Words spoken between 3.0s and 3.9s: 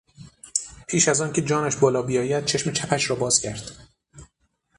را باز کرد.